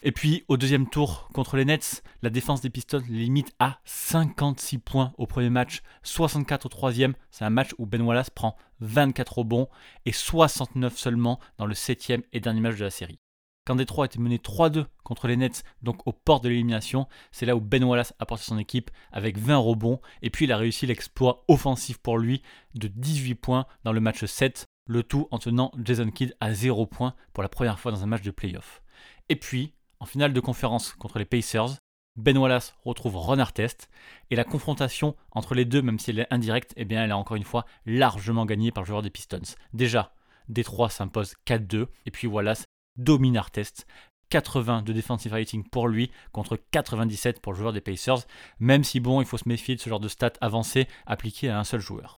[0.04, 4.80] Et puis au deuxième tour contre les Nets, la défense des Pistons limite à 56
[4.80, 7.14] points au premier match, 64 au troisième.
[7.30, 9.68] C'est un match où Ben Wallace prend 24 rebonds
[10.06, 13.20] et 69 seulement dans le septième et dernier match de la série.
[13.65, 17.56] Quand Détroit était mené 3-2 contre les Nets, donc aux portes de l'élimination, c'est là
[17.56, 20.02] où Ben Wallace a porté son équipe avec 20 rebonds.
[20.24, 22.41] Et puis il a réussi l'exploit offensif pour lui
[22.74, 26.88] de 18 points dans le match 7, le tout en tenant Jason Kidd à 0
[26.88, 28.82] points pour la première fois dans un match de playoff.
[29.30, 31.78] Et puis, en finale de conférence contre les Pacers,
[32.15, 33.89] Ben Wallace retrouve Ron Artest.
[34.32, 37.13] Et la confrontation entre les deux, même si elle est indirecte, eh bien elle est
[37.13, 39.56] encore une fois largement gagnée par le joueur des Pistons.
[39.74, 40.15] Déjà,
[40.50, 42.65] Détroit s'impose 4-2 et puis Wallace
[42.98, 43.86] domine Artest.
[44.32, 48.26] 80 de defensive rating pour lui contre 97 pour le joueur des Pacers,
[48.60, 51.60] même si bon, il faut se méfier de ce genre de stats avancées appliquées à
[51.60, 52.16] un seul joueur.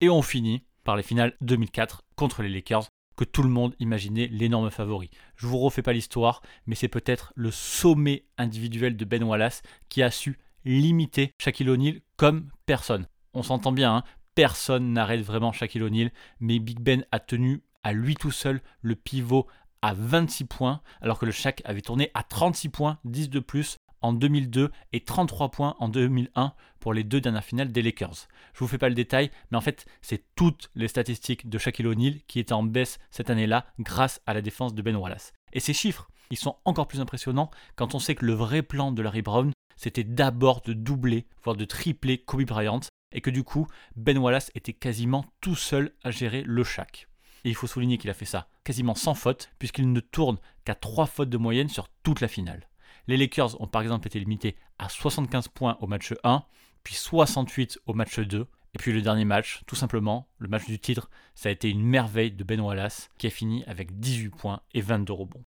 [0.00, 4.28] Et on finit par les finales 2004 contre les Lakers que tout le monde imaginait
[4.28, 5.10] l'énorme favori.
[5.36, 10.02] Je vous refais pas l'histoire, mais c'est peut-être le sommet individuel de Ben Wallace qui
[10.02, 13.06] a su limiter Shaquille O'Neal comme personne.
[13.32, 17.92] On s'entend bien, hein, personne n'arrête vraiment Shaquille O'Neal, mais Big Ben a tenu à
[17.92, 19.46] lui tout seul le pivot
[19.82, 23.76] à 26 points, alors que le Shaq avait tourné à 36 points, 10 de plus
[24.02, 28.28] en 2002 et 33 points en 2001 pour les deux dernières finales des Lakers.
[28.54, 31.86] Je vous fais pas le détail, mais en fait, c'est toutes les statistiques de Shaquille
[31.86, 35.32] O'Neal qui étaient en baisse cette année-là grâce à la défense de Ben Wallace.
[35.52, 38.92] Et ces chiffres, ils sont encore plus impressionnants quand on sait que le vrai plan
[38.92, 42.80] de Larry Brown, c'était d'abord de doubler, voire de tripler Kobe Bryant,
[43.12, 47.08] et que du coup, Ben Wallace était quasiment tout seul à gérer le Shaq.
[47.46, 50.74] Et il faut souligner qu'il a fait ça quasiment sans faute, puisqu'il ne tourne qu'à
[50.74, 52.68] 3 fautes de moyenne sur toute la finale.
[53.06, 56.42] Les Lakers ont par exemple été limités à 75 points au match 1,
[56.82, 58.48] puis 68 au match 2.
[58.74, 61.84] Et puis le dernier match, tout simplement, le match du titre, ça a été une
[61.84, 65.44] merveille de Ben Wallace qui a fini avec 18 points et 22 rebonds.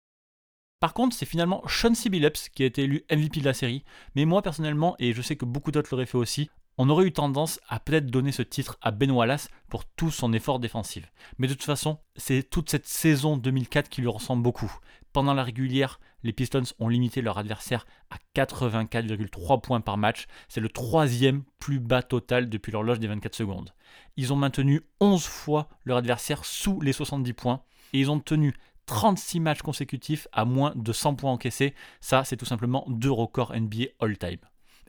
[0.79, 1.95] Par contre, c'est finalement Sean.
[2.09, 3.83] Billups qui a été élu MVP de la série,
[4.15, 7.12] mais moi personnellement, et je sais que beaucoup d'autres l'auraient fait aussi, on aurait eu
[7.12, 11.12] tendance à peut-être donner ce titre à Ben Wallace pour tout son effort défensif.
[11.37, 14.73] Mais de toute façon, c'est toute cette saison 2004 qui lui ressemble beaucoup.
[15.12, 20.27] Pendant la régulière, les Pistons ont limité leur adversaire à 84,3 points par match.
[20.49, 23.75] C'est le troisième plus bas total depuis l'horloge des 24 secondes.
[24.17, 27.62] Ils ont maintenu 11 fois leur adversaire sous les 70 points
[27.93, 28.55] et ils ont tenu
[28.87, 31.75] 36 matchs consécutifs à moins de 100 points encaissés.
[32.01, 34.38] Ça, c'est tout simplement deux records NBA all-time.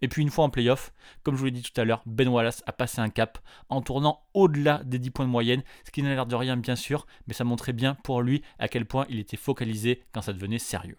[0.02, 2.28] Et puis une fois en playoff, comme je vous l'ai dit tout à l'heure, Ben
[2.28, 6.04] Wallace a passé un cap en tournant au-delà des 10 points de moyenne, ce qui
[6.04, 9.06] n'a l'air de rien bien sûr, mais ça montrait bien pour lui à quel point
[9.10, 10.98] il était focalisé quand ça devenait sérieux.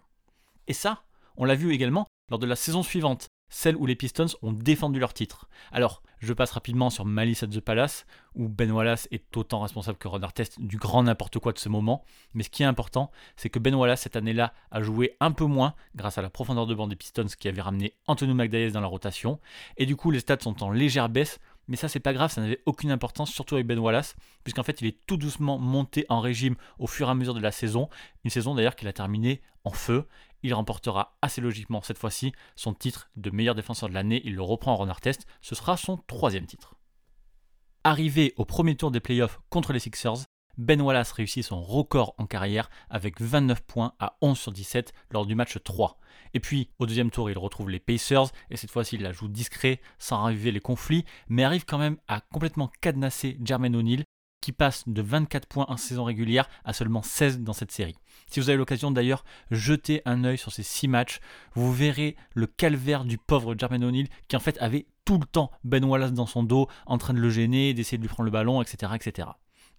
[0.67, 1.03] Et ça,
[1.37, 4.99] on l'a vu également lors de la saison suivante, celle où les Pistons ont défendu
[4.99, 5.47] leur titre.
[5.71, 9.97] Alors, je passe rapidement sur Malice at the Palace, où Ben Wallace est autant responsable
[9.97, 12.03] que Ron Artest du grand n'importe quoi de ce moment.
[12.33, 15.45] Mais ce qui est important, c'est que Ben Wallace cette année-là a joué un peu
[15.45, 18.81] moins grâce à la profondeur de banc des Pistons qui avait ramené Antonio McDyess dans
[18.81, 19.39] la rotation.
[19.77, 22.41] Et du coup, les stats sont en légère baisse, mais ça c'est pas grave, ça
[22.41, 26.19] n'avait aucune importance, surtout avec Ben Wallace, puisqu'en fait il est tout doucement monté en
[26.19, 27.89] régime au fur et à mesure de la saison,
[28.23, 30.07] une saison d'ailleurs qu'il a terminée en feu,
[30.43, 34.21] il remportera assez logiquement cette fois-ci son titre de meilleur défenseur de l'année.
[34.25, 35.25] Il le reprend en Ron Artest.
[35.41, 36.75] Ce sera son troisième titre.
[37.83, 40.25] Arrivé au premier tour des playoffs contre les Sixers,
[40.57, 45.25] Ben Wallace réussit son record en carrière avec 29 points à 11 sur 17 lors
[45.25, 45.97] du match 3.
[46.33, 49.27] Et puis au deuxième tour, il retrouve les Pacers et cette fois-ci il la joue
[49.27, 54.03] discret sans raviver les conflits, mais arrive quand même à complètement cadenasser Jermaine O'Neal
[54.41, 57.95] qui passe de 24 points en saison régulière à seulement 16 dans cette série.
[58.27, 61.19] Si vous avez l'occasion d'ailleurs, jetez un œil sur ces 6 matchs,
[61.53, 65.51] vous verrez le calvaire du pauvre Jermaine O'Neal qui en fait avait tout le temps
[65.63, 68.31] Ben Wallace dans son dos, en train de le gêner, d'essayer de lui prendre le
[68.31, 68.91] ballon, etc.
[68.95, 69.29] etc.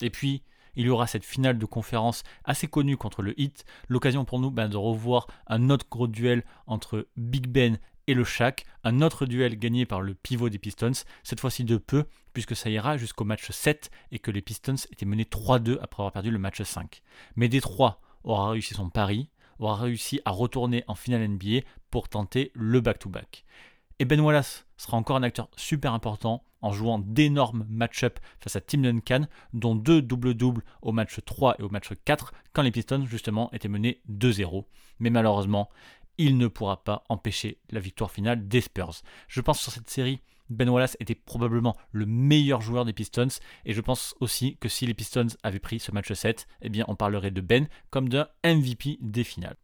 [0.00, 0.42] Et puis,
[0.74, 4.50] il y aura cette finale de conférence assez connue contre le Heat, l'occasion pour nous
[4.50, 9.26] ben, de revoir un autre gros duel entre Big Ben et le Shaq, un autre
[9.26, 13.24] duel gagné par le pivot des Pistons, cette fois-ci de peu, puisque ça ira jusqu'au
[13.24, 17.02] match 7 et que les Pistons étaient menés 3-2 après avoir perdu le match 5.
[17.36, 22.50] Mais Détroit aura réussi son pari, aura réussi à retourner en finale NBA pour tenter
[22.54, 23.44] le back-to-back.
[24.02, 28.60] Et Ben Wallace sera encore un acteur super important en jouant d'énormes match-up face à
[28.60, 33.06] Tim Duncan, dont deux double-doubles au match 3 et au match 4, quand les Pistons
[33.06, 34.64] justement étaient menés 2-0.
[34.98, 35.70] Mais malheureusement,
[36.18, 39.02] il ne pourra pas empêcher la victoire finale des Spurs.
[39.28, 40.18] Je pense sur cette série,
[40.50, 43.28] Ben Wallace était probablement le meilleur joueur des Pistons
[43.64, 46.84] et je pense aussi que si les Pistons avaient pris ce match 7, eh bien
[46.88, 49.58] on parlerait de Ben comme d'un MVP des finales.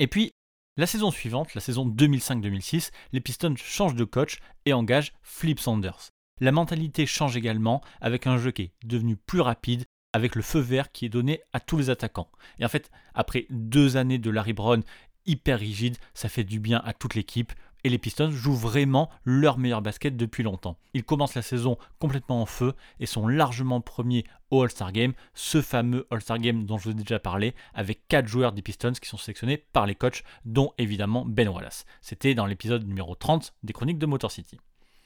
[0.00, 0.32] Et puis
[0.80, 6.08] la saison suivante, la saison 2005-2006, les Pistons changent de coach et engagent Flip Saunders.
[6.40, 10.58] La mentalité change également avec un jeu qui est devenu plus rapide, avec le feu
[10.58, 12.30] vert qui est donné à tous les attaquants.
[12.58, 14.82] Et en fait, après deux années de Larry Brown
[15.26, 17.52] hyper rigide, ça fait du bien à toute l'équipe.
[17.84, 20.76] Et les Pistons jouent vraiment leur meilleur basket depuis longtemps.
[20.94, 25.62] Ils commencent la saison complètement en feu et sont largement premiers au All-Star Game, ce
[25.62, 29.08] fameux All-Star Game dont je vous ai déjà parlé, avec 4 joueurs des Pistons qui
[29.08, 31.84] sont sélectionnés par les coachs, dont évidemment Ben Wallace.
[32.00, 34.58] C'était dans l'épisode numéro 30 des Chroniques de Motor City.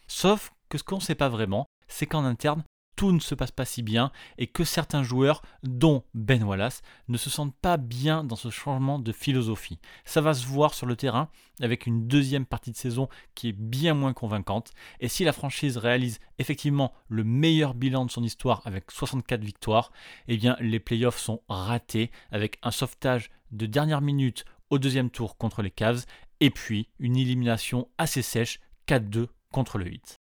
[0.07, 2.65] Sauf que ce qu'on ne sait pas vraiment, c'est qu'en interne,
[2.97, 7.17] tout ne se passe pas si bien et que certains joueurs, dont Ben Wallace, ne
[7.17, 9.79] se sentent pas bien dans ce changement de philosophie.
[10.05, 11.29] Ça va se voir sur le terrain
[11.61, 14.73] avec une deuxième partie de saison qui est bien moins convaincante.
[15.01, 19.93] Et si la franchise réalise effectivement le meilleur bilan de son histoire avec 64 victoires,
[20.29, 25.37] eh bien les playoffs sont ratés avec un sauvetage de dernière minute au deuxième tour
[25.37, 26.05] contre les Cavs
[26.41, 30.17] et puis une élimination assez sèche 4-2 contre le 8.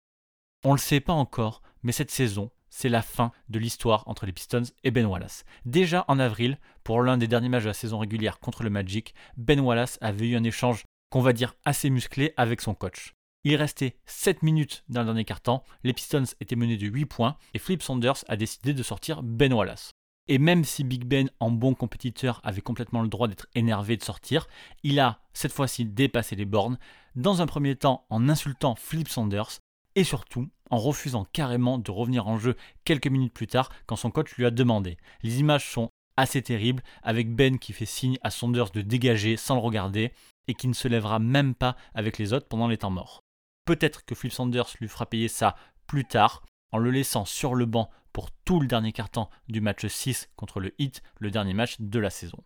[0.64, 4.26] On ne le sait pas encore, mais cette saison, c'est la fin de l'histoire entre
[4.26, 5.46] les Pistons et Ben Wallace.
[5.64, 9.14] Déjà en avril, pour l'un des derniers matchs de la saison régulière contre le Magic,
[9.38, 13.14] Ben Wallace avait eu un échange qu'on va dire assez musclé avec son coach.
[13.44, 17.38] Il restait 7 minutes dans le dernier quart-temps, les Pistons étaient menés de 8 points
[17.54, 19.92] et Flip Saunders a décidé de sortir Ben Wallace.
[20.28, 24.04] Et même si Big Ben, en bon compétiteur, avait complètement le droit d'être énervé de
[24.04, 24.48] sortir,
[24.82, 26.80] il a cette fois-ci dépassé les bornes,
[27.16, 29.60] dans un premier temps en insultant Flip Saunders,
[29.96, 34.10] et surtout en refusant carrément de revenir en jeu quelques minutes plus tard quand son
[34.10, 34.98] coach lui a demandé.
[35.22, 39.54] Les images sont assez terribles, avec Ben qui fait signe à Saunders de dégager sans
[39.54, 40.14] le regarder
[40.48, 43.22] et qui ne se lèvera même pas avec les autres pendant les temps morts.
[43.66, 45.56] Peut-être que Flip Saunders lui fera payer ça
[45.86, 49.86] plus tard, en le laissant sur le banc pour tout le dernier quart-temps du match
[49.86, 52.44] 6 contre le Heat, le dernier match de la saison.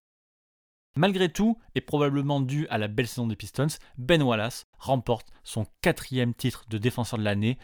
[0.98, 3.68] Malgré tout, et probablement dû à la belle saison des Pistons,
[4.00, 7.60] Ben Wallace remporte son quatrième titre de défenseur de l'année.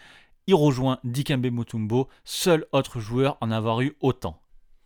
[0.45, 4.41] Il rejoint Dikembe Mutombo, seul autre joueur en avoir eu autant.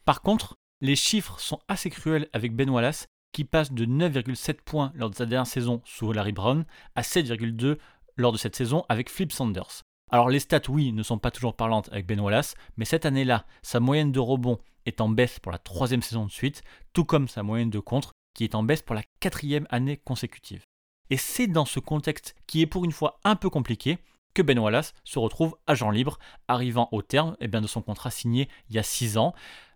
[0.06, 4.91] Par contre, les chiffres sont assez cruels avec Ben Wallace, qui passe de 9,7 points
[4.93, 7.80] lors de sa dernière saison sous Larry Brown à 7,2
[8.17, 9.82] lors de cette saison avec Flip Saunders.
[10.12, 13.46] Alors les stats, oui, ne sont pas toujours parlantes avec Ben Wallace, mais cette année-là,
[13.63, 16.62] sa moyenne de rebond est en baisse pour la troisième saison de suite,
[16.93, 20.63] tout comme sa moyenne de contre, qui est en baisse pour la quatrième année consécutive.
[21.10, 23.98] Et c'est dans ce contexte qui est pour une fois un peu compliqué
[24.34, 28.50] que Ben Wallace se retrouve agent libre, arrivant au terme eh de son contrat signé
[28.70, 29.34] il y a 6 ans,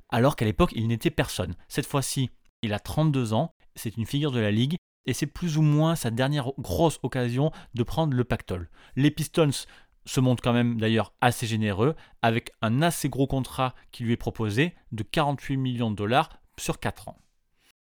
[0.09, 1.55] alors qu'à l'époque il n'était personne.
[1.67, 2.29] Cette fois-ci,
[2.61, 5.95] il a 32 ans, c'est une figure de la ligue, et c'est plus ou moins
[5.95, 8.69] sa dernière grosse occasion de prendre le pactole.
[8.95, 9.65] Les Pistons
[10.05, 14.17] se montrent quand même d'ailleurs assez généreux, avec un assez gros contrat qui lui est
[14.17, 17.17] proposé de 48 millions de dollars sur 4 ans.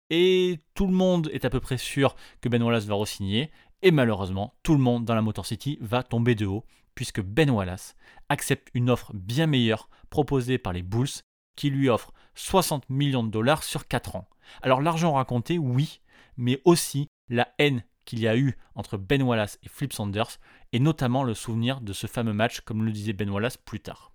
[0.10, 3.52] Et tout le monde est à peu près sûr que Ben Wallace va re-signer.
[3.86, 6.64] Et malheureusement, tout le monde dans la Motor City va tomber de haut,
[6.96, 7.98] puisque Ben Wallace
[8.30, 11.10] accepte une offre bien meilleure proposée par les Bulls,
[11.58, 14.30] qui lui offre 60 millions de dollars sur 4 ans.
[14.62, 16.00] Alors l'argent raconté, oui,
[16.38, 20.40] mais aussi la haine qu'il y a eu entre Ben Wallace et Flip Saunders,
[20.72, 24.14] et notamment le souvenir de ce fameux match, comme le disait Ben Wallace plus tard.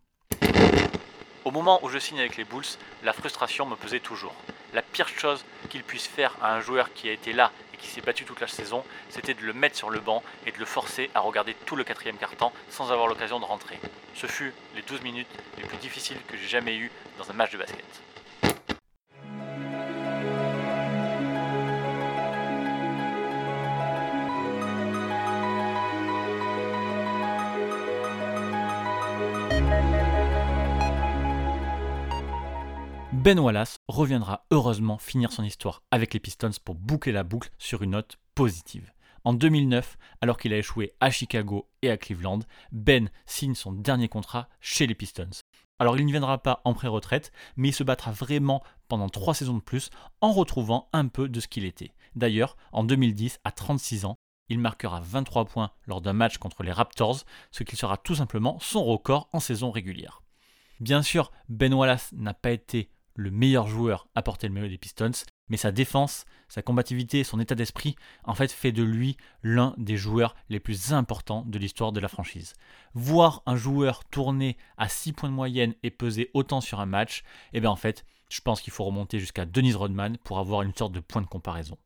[1.44, 2.64] Au moment où je signe avec les Bulls,
[3.04, 4.34] la frustration me pesait toujours.
[4.72, 8.00] La pire chose qu'il puisse faire à un joueur qui a été là qui s'est
[8.00, 11.10] battu toute la saison, c'était de le mettre sur le banc et de le forcer
[11.14, 13.78] à regarder tout le quatrième quart-temps sans avoir l'occasion de rentrer.
[14.14, 17.52] Ce fut les 12 minutes les plus difficiles que j'ai jamais eues dans un match
[17.52, 17.84] de basket.
[33.28, 37.82] Ben Wallace reviendra heureusement finir son histoire avec les Pistons pour boucler la boucle sur
[37.82, 38.90] une note positive.
[39.22, 42.38] En 2009, alors qu'il a échoué à Chicago et à Cleveland,
[42.72, 45.28] Ben signe son dernier contrat chez les Pistons.
[45.78, 49.58] Alors il ne viendra pas en pré-retraite, mais il se battra vraiment pendant trois saisons
[49.58, 49.90] de plus
[50.22, 51.92] en retrouvant un peu de ce qu'il était.
[52.16, 54.16] D'ailleurs, en 2010, à 36 ans,
[54.48, 58.58] il marquera 23 points lors d'un match contre les Raptors, ce qui sera tout simplement
[58.58, 60.22] son record en saison régulière.
[60.80, 62.88] Bien sûr, Ben Wallace n'a pas été
[63.18, 65.10] le meilleur joueur à porter le maillot des Pistons,
[65.48, 69.96] mais sa défense, sa combativité, son état d'esprit, en fait, fait de lui l'un des
[69.96, 72.54] joueurs les plus importants de l'histoire de la franchise.
[72.94, 77.24] Voir un joueur tourner à 6 points de moyenne et peser autant sur un match,
[77.52, 80.74] eh bien en fait, je pense qu'il faut remonter jusqu'à Denise Rodman pour avoir une
[80.74, 81.76] sorte de point de comparaison.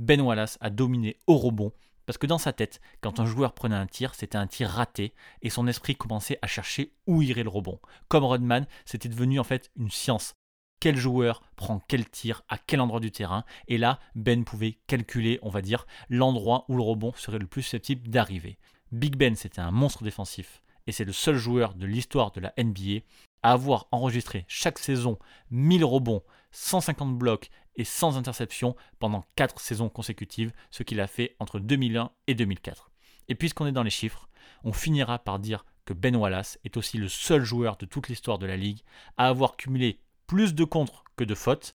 [0.00, 1.72] Ben Wallace a dominé au rebond
[2.04, 5.14] parce que dans sa tête, quand un joueur prenait un tir, c'était un tir raté
[5.42, 7.78] et son esprit commençait à chercher où irait le rebond.
[8.08, 10.34] Comme Rodman, c'était devenu en fait une science.
[10.80, 15.38] Quel joueur prend quel tir à quel endroit du terrain Et là, Ben pouvait calculer,
[15.42, 18.58] on va dire, l'endroit où le rebond serait le plus susceptible d'arriver.
[18.90, 22.54] Big Ben, c'était un monstre défensif et c'est le seul joueur de l'histoire de la
[22.56, 23.04] NBA
[23.42, 25.18] à avoir enregistré chaque saison
[25.50, 26.22] 1000 rebonds,
[26.52, 32.10] 150 blocs et 100 interceptions pendant 4 saisons consécutives, ce qu'il a fait entre 2001
[32.26, 32.90] et 2004.
[33.28, 34.30] Et puisqu'on est dans les chiffres,
[34.64, 38.38] on finira par dire que Ben Wallace est aussi le seul joueur de toute l'histoire
[38.38, 38.80] de la ligue
[39.18, 40.00] à avoir cumulé
[40.30, 41.72] plus de contres que de fautes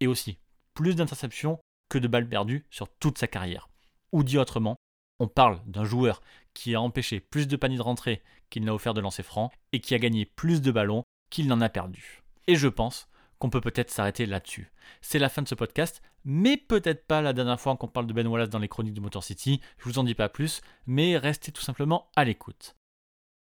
[0.00, 0.38] et aussi
[0.72, 3.68] plus d'interceptions que de balles perdues sur toute sa carrière.
[4.12, 4.76] Ou dit autrement,
[5.18, 6.22] on parle d'un joueur
[6.54, 9.82] qui a empêché plus de paniers de rentrée qu'il n'a offert de lancer franc et
[9.82, 12.22] qui a gagné plus de ballons qu'il n'en a perdu.
[12.46, 14.72] Et je pense qu'on peut peut-être s'arrêter là-dessus.
[15.02, 18.14] C'est la fin de ce podcast, mais peut-être pas la dernière fois qu'on parle de
[18.14, 19.60] Ben Wallace dans les chroniques de Motor City.
[19.76, 22.74] Je vous en dis pas plus, mais restez tout simplement à l'écoute.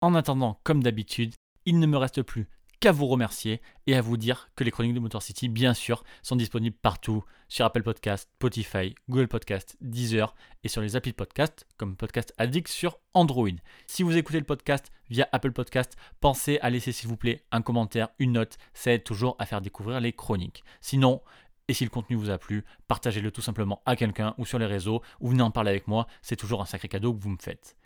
[0.02, 1.36] En attendant, comme d'habitude,
[1.66, 2.50] il ne me reste plus
[2.82, 6.04] qu'à vous remercier et à vous dire que les chroniques de Motor City, bien sûr,
[6.24, 11.16] sont disponibles partout sur Apple Podcast, Spotify, Google Podcast, Deezer et sur les applis de
[11.16, 13.52] podcast comme Podcast Addict sur Android.
[13.86, 17.62] Si vous écoutez le podcast via Apple Podcast, pensez à laisser s'il vous plaît un
[17.62, 20.64] commentaire, une note, ça aide toujours à faire découvrir les chroniques.
[20.82, 21.22] Sinon,
[21.68, 24.66] et si le contenu vous a plu, partagez-le tout simplement à quelqu'un ou sur les
[24.66, 27.38] réseaux ou venez en parler avec moi, c'est toujours un sacré cadeau que vous me
[27.40, 27.78] faites.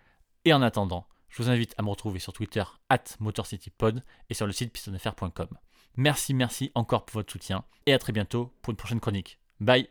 [0.45, 1.05] Et en attendant,
[1.35, 5.49] je vous invite à me retrouver sur Twitter at MotorCityPod et sur le site pistonfr.com.
[5.97, 9.39] Merci, merci encore pour votre soutien et à très bientôt pour une prochaine chronique.
[9.59, 9.89] Bye